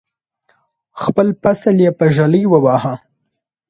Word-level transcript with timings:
خپل 1.03 1.27
فصل 1.41 1.75
یې 1.85 1.91
په 1.97 2.05
ږلۍ 2.15 2.43
وواهه. 2.49 2.93